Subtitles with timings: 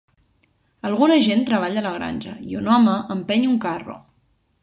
[0.89, 4.01] Alguna gent treballa a la granja i un home empeny un carro.